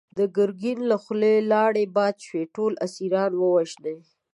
[0.17, 2.43] د ګرګين له خولې لاړې باد شوې!
[2.55, 3.97] ټول اسيران ووژنی!